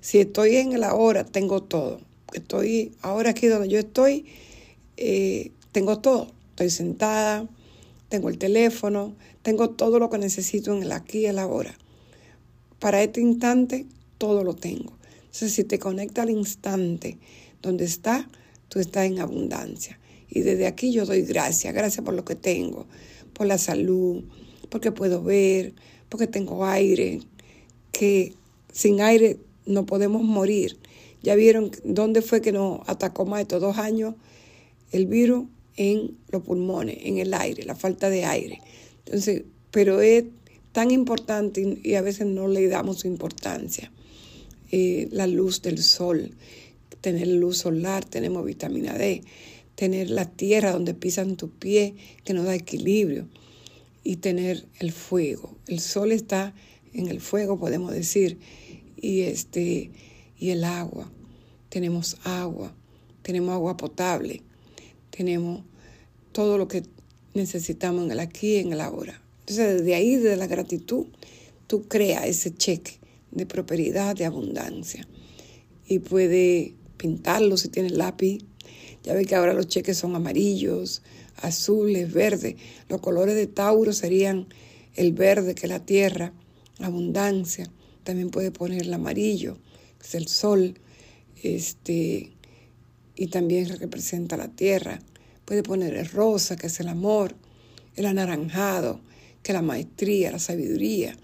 Si 0.00 0.18
estoy 0.18 0.56
en 0.56 0.72
el 0.72 0.84
ahora, 0.84 1.24
tengo 1.24 1.62
todo. 1.62 2.00
Estoy 2.36 2.92
ahora 3.00 3.30
aquí 3.30 3.46
donde 3.46 3.68
yo 3.68 3.78
estoy, 3.78 4.26
eh, 4.98 5.52
tengo 5.72 5.98
todo. 6.00 6.28
Estoy 6.50 6.70
sentada, 6.70 7.48
tengo 8.08 8.28
el 8.28 8.38
teléfono, 8.38 9.14
tengo 9.42 9.70
todo 9.70 9.98
lo 9.98 10.10
que 10.10 10.18
necesito 10.18 10.74
en 10.74 10.82
el 10.82 10.92
aquí 10.92 11.20
y 11.20 11.26
el 11.26 11.38
ahora. 11.38 11.76
Para 12.78 13.02
este 13.02 13.20
instante, 13.20 13.86
todo 14.18 14.44
lo 14.44 14.54
tengo. 14.54 14.92
Entonces, 15.16 15.52
si 15.52 15.64
te 15.64 15.78
conecta 15.78 16.22
al 16.22 16.30
instante 16.30 17.18
donde 17.62 17.84
está, 17.84 18.28
tú 18.68 18.80
estás 18.80 19.06
en 19.06 19.18
abundancia. 19.18 19.98
Y 20.28 20.40
desde 20.40 20.66
aquí 20.66 20.92
yo 20.92 21.06
doy 21.06 21.22
gracias, 21.22 21.72
gracias 21.72 22.04
por 22.04 22.14
lo 22.14 22.24
que 22.24 22.34
tengo, 22.34 22.86
por 23.32 23.46
la 23.46 23.56
salud, 23.56 24.24
porque 24.68 24.92
puedo 24.92 25.22
ver, 25.22 25.72
porque 26.10 26.26
tengo 26.26 26.66
aire, 26.66 27.20
que 27.92 28.34
sin 28.72 29.00
aire 29.00 29.38
no 29.64 29.86
podemos 29.86 30.22
morir. 30.22 30.78
Ya 31.26 31.34
vieron 31.34 31.72
dónde 31.82 32.22
fue 32.22 32.40
que 32.40 32.52
nos 32.52 32.88
atacó 32.88 33.26
más 33.26 33.40
estos 33.40 33.60
dos 33.60 33.78
años 33.78 34.14
el 34.92 35.08
virus 35.08 35.46
en 35.76 36.16
los 36.28 36.44
pulmones, 36.44 36.98
en 37.00 37.18
el 37.18 37.34
aire, 37.34 37.64
la 37.64 37.74
falta 37.74 38.08
de 38.10 38.24
aire. 38.24 38.60
Entonces, 39.04 39.42
pero 39.72 40.00
es 40.00 40.22
tan 40.70 40.92
importante 40.92 41.80
y 41.82 41.94
a 41.94 42.00
veces 42.00 42.28
no 42.28 42.46
le 42.46 42.68
damos 42.68 43.04
importancia. 43.04 43.90
Eh, 44.70 45.08
la 45.10 45.26
luz 45.26 45.62
del 45.62 45.82
sol, 45.82 46.30
tener 47.00 47.26
luz 47.26 47.58
solar, 47.58 48.04
tenemos 48.04 48.44
vitamina 48.44 48.96
D, 48.96 49.24
tener 49.74 50.10
la 50.10 50.30
tierra 50.30 50.70
donde 50.70 50.94
pisan 50.94 51.34
tus 51.34 51.50
pies, 51.50 51.94
que 52.22 52.34
nos 52.34 52.44
da 52.44 52.54
equilibrio, 52.54 53.26
y 54.04 54.18
tener 54.18 54.64
el 54.78 54.92
fuego. 54.92 55.56
El 55.66 55.80
sol 55.80 56.12
está 56.12 56.54
en 56.94 57.08
el 57.08 57.20
fuego, 57.20 57.58
podemos 57.58 57.90
decir, 57.90 58.38
y, 58.96 59.22
este, 59.22 59.90
y 60.38 60.50
el 60.50 60.62
agua. 60.62 61.10
Tenemos 61.76 62.16
agua, 62.24 62.74
tenemos 63.20 63.52
agua 63.52 63.76
potable, 63.76 64.40
tenemos 65.10 65.60
todo 66.32 66.56
lo 66.56 66.68
que 66.68 66.82
necesitamos 67.34 68.06
en 68.06 68.12
el 68.12 68.20
aquí 68.20 68.54
y 68.54 68.56
en 68.60 68.72
el 68.72 68.80
ahora. 68.80 69.20
Entonces, 69.40 69.80
desde 69.80 69.94
ahí, 69.94 70.16
desde 70.16 70.36
la 70.36 70.46
gratitud, 70.46 71.04
tú 71.66 71.86
creas 71.86 72.24
ese 72.24 72.54
cheque 72.54 72.92
de 73.30 73.44
prosperidad, 73.44 74.16
de 74.16 74.24
abundancia. 74.24 75.06
Y 75.86 75.98
puedes 75.98 76.72
pintarlo 76.96 77.58
si 77.58 77.68
tienes 77.68 77.92
lápiz. 77.92 78.38
Ya 79.02 79.12
ves 79.12 79.26
que 79.26 79.34
ahora 79.34 79.52
los 79.52 79.68
cheques 79.68 79.98
son 79.98 80.16
amarillos, 80.16 81.02
azules, 81.42 82.10
verdes. 82.10 82.56
Los 82.88 83.02
colores 83.02 83.34
de 83.34 83.48
Tauro 83.48 83.92
serían 83.92 84.46
el 84.94 85.12
verde, 85.12 85.54
que 85.54 85.66
es 85.66 85.70
la 85.70 85.84
tierra, 85.84 86.32
abundancia. 86.78 87.70
También 88.02 88.30
puede 88.30 88.50
poner 88.50 88.80
el 88.80 88.94
amarillo, 88.94 89.58
que 89.98 90.06
es 90.06 90.14
el 90.14 90.26
sol, 90.26 90.78
este, 91.42 92.32
y 93.14 93.26
también 93.28 93.68
representa 93.78 94.36
la 94.36 94.48
tierra. 94.48 95.00
Puede 95.44 95.62
poner 95.62 95.94
el 95.94 96.08
rosa, 96.08 96.56
que 96.56 96.66
es 96.66 96.80
el 96.80 96.88
amor, 96.88 97.34
el 97.94 98.06
anaranjado, 98.06 99.00
que 99.42 99.52
es 99.52 99.54
la 99.54 99.62
maestría, 99.62 100.32
la 100.32 100.38
sabiduría. 100.38 101.16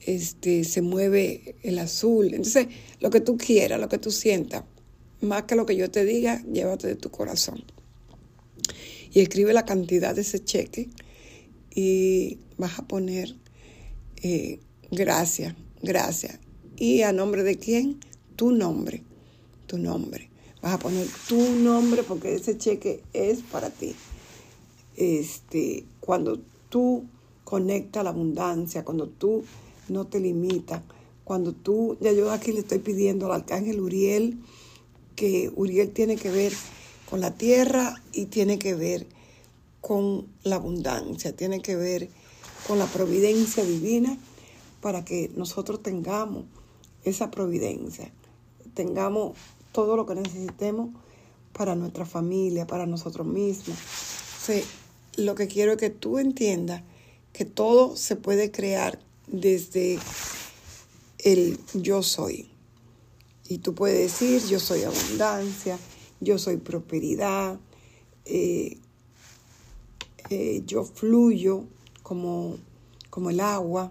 Este, 0.00 0.64
se 0.64 0.82
mueve 0.82 1.56
el 1.62 1.78
azul. 1.78 2.26
Entonces, 2.26 2.68
lo 3.00 3.10
que 3.10 3.20
tú 3.20 3.36
quieras, 3.38 3.80
lo 3.80 3.88
que 3.88 3.98
tú 3.98 4.10
sientas, 4.10 4.64
más 5.20 5.44
que 5.44 5.56
lo 5.56 5.66
que 5.66 5.76
yo 5.76 5.90
te 5.90 6.04
diga, 6.04 6.42
llévate 6.42 6.86
de 6.86 6.96
tu 6.96 7.10
corazón 7.10 7.64
y 9.14 9.20
escribe 9.20 9.52
la 9.52 9.64
cantidad 9.64 10.14
de 10.14 10.22
ese 10.22 10.44
cheque 10.44 10.90
y 11.74 12.38
vas 12.58 12.78
a 12.78 12.86
poner 12.86 13.36
eh, 14.22 14.58
gracias, 14.90 15.54
gracias. 15.82 16.40
¿Y 16.76 17.02
a 17.02 17.12
nombre 17.12 17.44
de 17.44 17.56
quién? 17.56 18.00
Tu 18.36 18.50
nombre, 18.50 19.02
tu 19.74 19.78
nombre. 19.78 20.30
Vas 20.62 20.74
a 20.74 20.78
poner 20.78 21.06
tu 21.28 21.36
nombre 21.36 22.04
porque 22.04 22.34
ese 22.34 22.56
cheque 22.56 23.02
es 23.12 23.40
para 23.40 23.70
ti. 23.70 23.94
Este, 24.96 25.84
cuando 26.00 26.38
tú 26.68 27.04
conectas 27.42 28.04
la 28.04 28.10
abundancia, 28.10 28.84
cuando 28.84 29.08
tú 29.08 29.44
no 29.88 30.06
te 30.06 30.20
limitas, 30.20 30.80
cuando 31.24 31.52
tú, 31.52 31.98
ya 32.00 32.12
yo 32.12 32.30
aquí 32.30 32.52
le 32.52 32.60
estoy 32.60 32.78
pidiendo 32.78 33.26
al 33.26 33.40
arcángel 33.40 33.80
Uriel, 33.80 34.38
que 35.16 35.50
Uriel 35.56 35.90
tiene 35.90 36.16
que 36.16 36.30
ver 36.30 36.52
con 37.10 37.20
la 37.20 37.32
tierra 37.32 38.00
y 38.12 38.26
tiene 38.26 38.58
que 38.58 38.74
ver 38.74 39.06
con 39.80 40.26
la 40.44 40.56
abundancia, 40.56 41.34
tiene 41.34 41.60
que 41.60 41.74
ver 41.74 42.08
con 42.68 42.78
la 42.78 42.86
providencia 42.86 43.64
divina 43.64 44.16
para 44.80 45.04
que 45.04 45.30
nosotros 45.34 45.82
tengamos 45.82 46.44
esa 47.04 47.30
providencia, 47.30 48.12
tengamos 48.74 49.36
todo 49.74 49.96
lo 49.96 50.06
que 50.06 50.14
necesitemos 50.14 50.90
para 51.52 51.74
nuestra 51.74 52.06
familia, 52.06 52.64
para 52.64 52.86
nosotros 52.86 53.26
mismos. 53.26 53.76
lo 55.16 55.34
que 55.34 55.48
quiero 55.48 55.72
es 55.72 55.78
que 55.78 55.90
tú 55.90 56.18
entiendas 56.18 56.82
que 57.32 57.44
todo 57.44 57.96
se 57.96 58.14
puede 58.14 58.52
crear 58.52 59.00
desde 59.26 59.98
el 61.18 61.58
yo 61.74 62.02
soy. 62.04 62.50
Y 63.48 63.58
tú 63.58 63.74
puedes 63.74 63.98
decir, 63.98 64.48
yo 64.48 64.60
soy 64.60 64.84
abundancia, 64.84 65.76
yo 66.20 66.38
soy 66.38 66.56
prosperidad, 66.58 67.58
eh, 68.26 68.78
eh, 70.30 70.62
yo 70.66 70.84
fluyo 70.84 71.64
como, 72.04 72.58
como 73.10 73.30
el 73.30 73.40
agua 73.40 73.90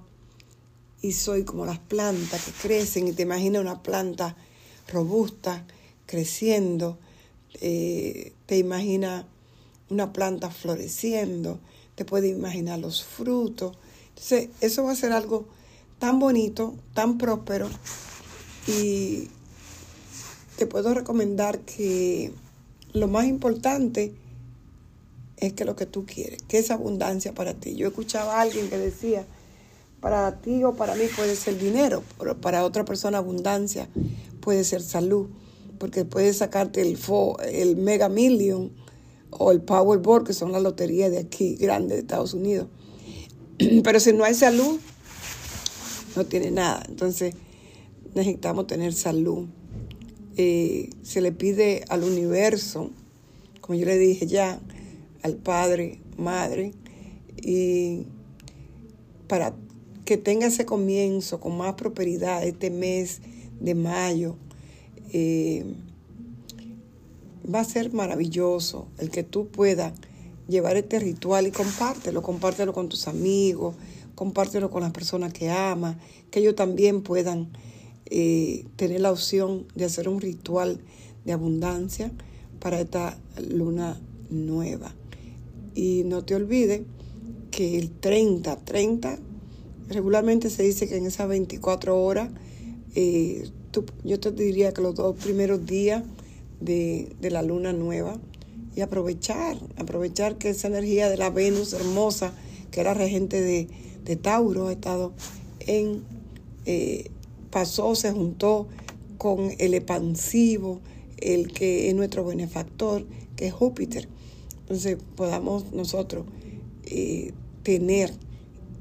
y 1.02 1.12
soy 1.12 1.44
como 1.44 1.66
las 1.66 1.80
plantas 1.80 2.46
que 2.46 2.52
crecen 2.52 3.10
y 3.10 3.12
te 3.12 3.24
imaginas 3.24 3.62
una 3.62 3.84
planta 3.84 4.38
robusta 4.88 5.66
creciendo, 6.06 6.98
eh, 7.62 8.34
te 8.46 8.58
imaginas 8.58 9.26
una 9.90 10.14
planta 10.14 10.50
floreciendo, 10.50 11.60
te 11.96 12.06
puedes 12.06 12.32
imaginar 12.32 12.80
los 12.80 13.04
frutos. 13.04 13.78
Entonces, 14.10 14.50
eso 14.62 14.84
va 14.84 14.92
a 14.92 14.96
ser 14.96 15.12
algo 15.12 15.46
tan 16.00 16.20
bonito, 16.20 16.76
tan 16.94 17.18
próspero, 17.18 17.70
Y 18.66 19.30
te 20.58 20.66
puedo 20.68 20.94
recomendar 20.94 21.60
que 21.60 22.32
lo 22.94 23.08
más 23.08 23.26
importante 23.26 24.14
es 25.38 25.54
que 25.54 25.66
lo 25.66 25.76
que 25.76 25.86
tú 25.86 26.06
quieres, 26.06 26.42
que 26.44 26.60
es 26.60 26.72
abundancia 26.72 27.34
para 27.34 27.54
ti. 27.54 27.76
Yo 27.76 27.88
escuchaba 27.88 28.38
a 28.38 28.42
alguien 28.42 28.70
que 28.70 28.78
decía, 28.78 29.26
para 30.00 30.40
ti 30.42 30.64
o 30.64 30.74
para 30.74 30.96
mí 30.96 31.06
puede 31.16 31.36
ser 31.36 31.58
dinero, 31.58 32.04
pero 32.18 32.40
para 32.40 32.64
otra 32.64 32.86
persona 32.86 33.18
abundancia 33.18 33.88
puede 34.44 34.66
ser 34.66 34.82
salud, 34.82 35.30
porque 35.80 36.04
puedes 36.04 36.38
sacarte 36.38 36.82
el, 36.82 36.98
el 37.50 37.78
Mega 37.78 38.10
Million 38.10 38.74
o 39.32 39.52
el 39.52 39.62
Powerball, 39.62 40.26
que 40.26 40.34
son 40.34 40.52
las 40.52 40.62
loterías 40.62 41.10
de 41.10 41.20
aquí, 41.20 41.56
grandes 41.56 41.96
de 41.96 42.02
Estados 42.02 42.34
Unidos. 42.34 42.68
Pero 43.84 44.00
si 44.00 44.12
no 44.12 44.26
hay 44.26 44.34
salud, 44.34 44.80
no 46.16 46.26
tiene 46.26 46.52
nada. 46.52 46.84
Entonces 46.88 47.34
necesitamos 48.14 48.68
tener 48.68 48.94
salud. 48.94 49.48
Eh, 50.36 50.90
se 51.04 51.22
le 51.22 51.32
pide 51.32 51.86
al 51.88 52.04
universo, 52.04 52.92
como 53.62 53.80
yo 53.80 53.86
le 53.86 53.98
dije 53.98 54.28
ya, 54.28 54.60
al 55.22 55.38
Padre, 55.38 56.02
Madre, 56.18 56.74
y 57.42 58.08
para 59.28 59.56
que 60.04 60.18
tenga 60.18 60.48
ese 60.48 60.66
comienzo 60.66 61.40
con 61.40 61.58
más 61.58 61.76
prosperidad 61.76 62.44
este 62.44 62.70
mes 62.70 63.22
de 63.60 63.76
mayo. 63.76 64.36
Eh, 65.12 65.66
va 67.54 67.60
a 67.60 67.66
ser 67.66 67.94
maravilloso 67.94 68.88
el 68.98 69.10
que 69.10 69.24
tú 69.24 69.48
puedas 69.48 69.94
llevar 70.48 70.78
este 70.78 71.00
ritual 71.00 71.48
y 71.48 71.52
compártelo, 71.52 72.22
compártelo 72.22 72.74
con 72.74 72.90
tus 72.90 73.08
amigos, 73.08 73.76
compártelo 74.16 74.70
con 74.70 74.82
las 74.82 74.92
personas 74.92 75.34
que 75.34 75.50
amas, 75.50 75.98
que 76.32 76.40
ellos 76.40 76.56
también 76.56 77.02
puedan 77.02 77.50
eh, 78.06 78.66
tener 78.76 79.02
la 79.02 79.12
opción 79.12 79.66
de 79.76 79.86
hacer 79.86 80.10
un 80.10 80.22
ritual 80.22 80.80
de 81.26 81.34
abundancia 81.34 82.12
para 82.60 82.80
esta 82.80 83.18
luna 83.50 84.00
nueva. 84.30 84.94
Y 85.76 86.04
no 86.06 86.24
te 86.24 86.36
olvides 86.36 86.82
que 87.52 87.78
el 87.78 87.92
30, 87.92 88.58
30, 88.58 89.20
regularmente 89.90 90.50
se 90.50 90.64
dice 90.64 90.88
que 90.88 90.98
en 90.98 91.06
esas 91.06 91.28
24 91.28 92.02
horas, 92.02 92.30
eh, 92.96 93.50
yo 94.04 94.20
te 94.20 94.32
diría 94.32 94.74
que 94.74 94.82
los 94.82 94.96
dos 94.96 95.16
primeros 95.16 95.66
días 95.66 96.04
de, 96.60 97.16
la 97.22 97.42
luna 97.42 97.74
nueva, 97.74 98.20
y 98.76 98.82
aprovechar, 98.82 99.58
aprovechar 99.78 100.38
que 100.38 100.50
esa 100.50 100.68
energía 100.68 101.10
de 101.10 101.18
la 101.18 101.30
Venus 101.30 101.74
hermosa, 101.74 102.34
que 102.72 102.82
era 102.82 102.94
regente 102.94 103.42
de, 103.42 104.16
Tauro, 104.18 104.68
ha 104.68 104.72
estado 104.72 105.14
en, 105.60 106.04
eh, 106.66 107.10
pasó, 107.52 107.96
se 107.96 108.12
juntó 108.12 108.68
con 109.18 109.52
el 109.60 109.74
expansivo, 109.74 110.82
el 111.18 111.54
que 111.54 111.90
es 111.90 111.96
nuestro 111.96 112.26
benefactor, 112.26 113.06
que 113.36 113.48
es 113.48 113.54
Júpiter. 113.54 114.08
Entonces 114.62 114.98
podamos 115.16 115.72
nosotros 115.72 116.26
eh, 116.86 117.32
tener 117.64 118.12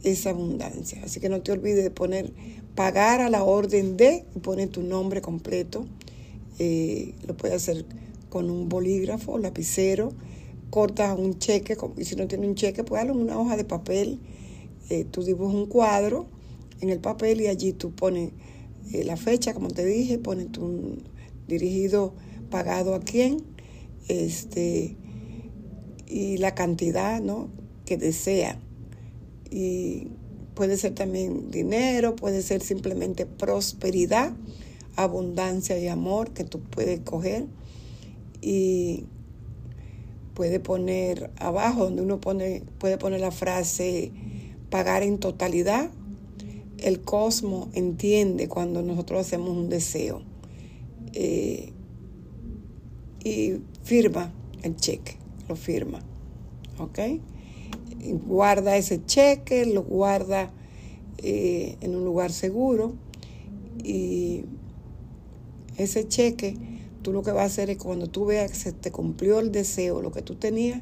esa 0.02 0.30
abundancia. 0.30 1.02
Así 1.04 1.20
que 1.20 1.28
no 1.28 1.42
te 1.42 1.52
olvides 1.52 1.84
de 1.84 1.90
poner, 1.90 2.32
pagar 2.74 3.20
a 3.20 3.30
la 3.30 3.44
orden 3.44 3.96
de, 3.96 4.24
y 4.34 4.38
poner 4.40 4.68
tu 4.68 4.82
nombre 4.82 5.20
completo. 5.20 5.86
Eh, 6.58 7.14
lo 7.26 7.36
puedes 7.36 7.56
hacer 7.56 7.84
con 8.28 8.50
un 8.50 8.68
bolígrafo, 8.68 9.38
lapicero, 9.38 10.12
cortas 10.70 11.18
un 11.18 11.38
cheque, 11.38 11.76
y 11.96 12.04
si 12.04 12.16
no 12.16 12.26
tienes 12.26 12.48
un 12.48 12.54
cheque, 12.54 12.84
pues 12.84 13.02
en 13.02 13.10
una 13.10 13.38
hoja 13.38 13.56
de 13.56 13.64
papel. 13.64 14.20
Eh, 14.90 15.04
tú 15.10 15.22
dibujas 15.22 15.54
un 15.54 15.66
cuadro 15.66 16.26
en 16.80 16.90
el 16.90 16.98
papel 16.98 17.40
y 17.40 17.46
allí 17.46 17.72
tú 17.72 17.92
pones 17.92 18.30
la 18.92 19.16
fecha, 19.16 19.54
como 19.54 19.68
te 19.68 19.84
dije, 19.84 20.18
pones 20.18 20.50
tu 20.52 20.96
dirigido, 21.46 22.12
pagado 22.50 22.94
a 22.94 23.00
quién, 23.00 23.38
este, 24.08 24.96
y 26.06 26.36
la 26.36 26.54
cantidad 26.54 27.20
¿no? 27.20 27.48
que 27.86 27.96
desea. 27.96 28.60
Y 29.50 30.08
puede 30.54 30.76
ser 30.76 30.94
también 30.94 31.50
dinero, 31.50 32.16
puede 32.16 32.42
ser 32.42 32.62
simplemente 32.62 33.26
prosperidad, 33.26 34.32
abundancia 34.96 35.78
y 35.78 35.88
amor 35.88 36.30
que 36.32 36.44
tú 36.44 36.60
puedes 36.60 37.00
coger. 37.00 37.46
Y 38.40 39.04
puede 40.34 40.60
poner 40.60 41.30
abajo, 41.38 41.84
donde 41.84 42.02
uno 42.02 42.20
pone, 42.20 42.62
puede 42.78 42.98
poner 42.98 43.20
la 43.20 43.30
frase 43.30 44.12
pagar 44.70 45.02
en 45.02 45.18
totalidad. 45.18 45.90
El 46.78 47.00
cosmos 47.02 47.68
entiende 47.74 48.48
cuando 48.48 48.82
nosotros 48.82 49.20
hacemos 49.20 49.50
un 49.50 49.68
deseo. 49.68 50.22
Eh, 51.12 51.72
y 53.22 53.58
firma 53.84 54.32
el 54.62 54.76
cheque 54.76 55.16
lo 55.48 55.56
firma. 55.56 56.00
¿Ok? 56.78 56.98
Guarda 58.26 58.76
ese 58.76 59.04
cheque, 59.04 59.66
lo 59.66 59.82
guarda 59.82 60.50
eh, 61.18 61.76
en 61.80 61.94
un 61.94 62.04
lugar 62.04 62.32
seguro 62.32 62.94
y 63.82 64.44
ese 65.76 66.06
cheque 66.08 66.56
tú 67.02 67.12
lo 67.12 67.22
que 67.22 67.32
vas 67.32 67.42
a 67.42 67.46
hacer 67.46 67.70
es 67.70 67.78
cuando 67.78 68.06
tú 68.06 68.26
veas 68.26 68.50
que 68.50 68.56
se 68.56 68.72
te 68.72 68.90
cumplió 68.90 69.40
el 69.40 69.52
deseo, 69.52 70.00
lo 70.00 70.12
que 70.12 70.22
tú 70.22 70.36
tenías, 70.36 70.80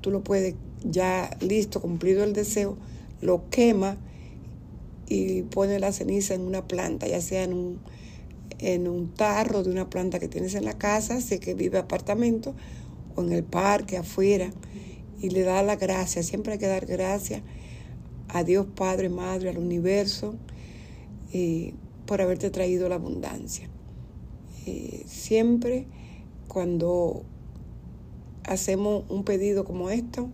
tú 0.00 0.10
lo 0.10 0.22
puedes 0.22 0.54
ya 0.84 1.30
listo, 1.40 1.80
cumplido 1.80 2.24
el 2.24 2.32
deseo, 2.32 2.76
lo 3.20 3.48
quema 3.48 3.96
y 5.08 5.42
pone 5.42 5.78
la 5.78 5.92
ceniza 5.92 6.34
en 6.34 6.42
una 6.42 6.66
planta, 6.66 7.06
ya 7.06 7.20
sea 7.20 7.44
en 7.44 7.54
un, 7.54 7.78
en 8.58 8.88
un 8.88 9.14
tarro 9.14 9.62
de 9.62 9.70
una 9.70 9.88
planta 9.88 10.18
que 10.18 10.28
tienes 10.28 10.54
en 10.54 10.64
la 10.64 10.76
casa, 10.76 11.20
sé 11.20 11.38
que 11.40 11.54
vive 11.54 11.78
apartamento, 11.78 12.54
o 13.16 13.22
en 13.22 13.32
el 13.32 13.44
parque, 13.44 13.96
afuera, 13.96 14.50
y 15.20 15.30
le 15.30 15.42
da 15.42 15.62
la 15.62 15.76
gracia, 15.76 16.22
siempre 16.22 16.54
hay 16.54 16.58
que 16.58 16.66
dar 16.66 16.86
gracias 16.86 17.42
a 18.28 18.44
Dios 18.44 18.66
Padre, 18.74 19.08
Madre, 19.08 19.50
al 19.50 19.58
universo, 19.58 20.34
eh, 21.32 21.74
por 22.06 22.20
haberte 22.20 22.50
traído 22.50 22.88
la 22.88 22.96
abundancia. 22.96 23.68
Eh, 24.66 25.04
siempre 25.06 25.86
cuando 26.48 27.22
hacemos 28.44 29.04
un 29.08 29.24
pedido 29.24 29.64
como 29.64 29.90
esto, 29.90 30.28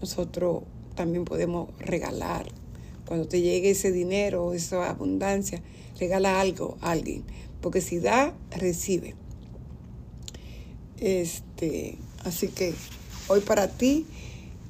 nosotros 0.00 0.62
también 0.94 1.24
podemos 1.24 1.70
regalar. 1.78 2.46
Cuando 3.06 3.28
te 3.28 3.40
llegue 3.40 3.70
ese 3.70 3.92
dinero, 3.92 4.52
esa 4.54 4.88
abundancia, 4.88 5.62
regala 5.98 6.40
algo 6.40 6.76
a 6.80 6.92
alguien. 6.92 7.24
Porque 7.60 7.80
si 7.80 7.98
da, 7.98 8.34
recibe. 8.50 9.14
Este, 10.98 11.98
Así 12.24 12.48
que 12.48 12.72
hoy 13.28 13.40
para 13.40 13.68
ti, 13.68 14.06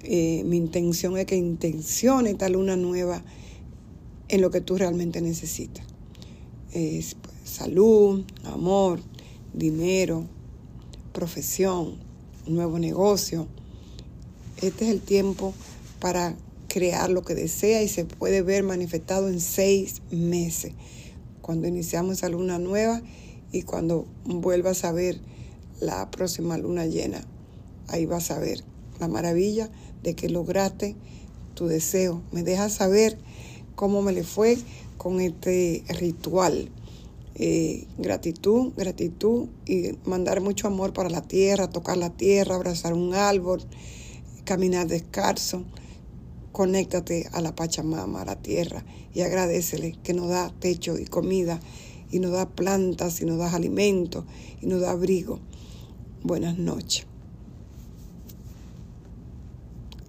eh, 0.03 0.43
mi 0.45 0.57
intención 0.57 1.17
es 1.17 1.27
que 1.27 1.37
intencione 1.37 2.31
esta 2.31 2.49
luna 2.49 2.77
nueva 2.77 3.23
en 4.29 4.41
lo 4.41 4.51
que 4.51 4.61
tú 4.61 4.77
realmente 4.77 5.21
necesitas. 5.21 5.87
Es 6.73 7.15
pues, 7.15 7.35
salud, 7.45 8.25
amor, 8.45 9.01
dinero, 9.53 10.27
profesión, 11.12 11.97
nuevo 12.47 12.79
negocio. 12.79 13.47
Este 14.61 14.87
es 14.87 14.91
el 14.91 15.01
tiempo 15.01 15.55
para 16.01 16.37
crear 16.69 17.11
lo 17.11 17.23
que 17.23 17.35
desea 17.35 17.83
y 17.83 17.88
se 17.88 18.05
puede 18.05 18.43
ver 18.43 18.65
manifestado 18.65 19.29
en 19.29 19.41
seis 19.41 20.03
meses. 20.11 20.73
Cuando 21.43 21.69
iniciamos 21.69 22.19
esa 22.19 22.29
luna 22.29 22.59
nueva 22.59 23.03
y 23.53 23.62
cuando 23.62 24.07
vuelvas 24.25 24.85
a 24.85 24.93
ver 24.93 25.21
la 25.81 26.11
próxima 26.11 26.57
luna 26.57 26.87
llena 26.87 27.27
ahí 27.88 28.07
vas 28.07 28.31
a 28.31 28.38
ver 28.38 28.64
la 29.01 29.09
maravilla 29.09 29.71
de 30.03 30.14
que 30.14 30.29
lograste 30.29 30.97
tu 31.55 31.66
deseo. 31.66 32.23
Me 32.33 32.42
dejas 32.42 32.75
saber 32.75 33.18
cómo 33.75 34.03
me 34.03 34.12
le 34.12 34.25
fue 34.25 34.59
con 34.97 35.21
este 35.21 35.85
ritual. 35.88 36.71
Eh, 37.35 37.87
gratitud, 37.99 38.73
gratitud 38.77 39.49
y 39.66 39.92
mandar 40.05 40.42
mucho 40.42 40.66
amor 40.66 40.92
para 40.92 41.09
la 41.09 41.23
tierra, 41.23 41.71
tocar 41.71 41.97
la 41.97 42.11
tierra, 42.11 42.55
abrazar 42.55 42.92
un 42.92 43.14
árbol, 43.14 43.62
caminar 44.45 44.87
descalzo. 44.87 45.64
Conéctate 46.53 47.29
a 47.33 47.40
la 47.40 47.57
Pachamama, 47.57 48.21
a 48.21 48.25
la 48.27 48.37
tierra, 48.37 48.85
y 49.14 49.23
agradecele 49.23 49.97
que 50.03 50.12
nos 50.12 50.29
da 50.29 50.53
techo 50.61 50.99
y 50.99 51.07
comida, 51.07 51.59
y 52.11 52.18
nos 52.18 52.33
da 52.33 52.47
plantas, 52.47 53.23
y 53.23 53.25
nos 53.25 53.38
da 53.38 53.51
alimento, 53.55 54.27
y 54.61 54.66
nos 54.66 54.83
da 54.83 54.90
abrigo. 54.90 55.38
Buenas 56.23 56.59
noches. 56.59 57.12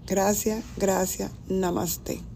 Gracias, 0.05 0.63
gracias, 0.77 1.31
namaste. 1.47 2.32